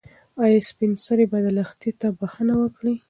[0.43, 2.93] ایا سپین سرې به لښتې ته بښنه وکړي؟